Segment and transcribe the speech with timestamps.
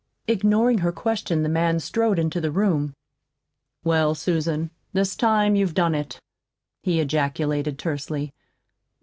[0.27, 2.95] Ignoring her question the man strode into the room.
[3.83, 6.19] "Well, Susan, this time you've done it,"
[6.81, 8.33] he ejaculated tersely.